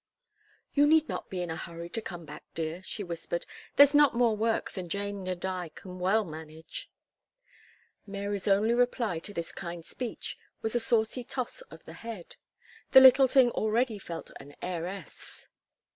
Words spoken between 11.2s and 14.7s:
toss of the head. The little thing already felt an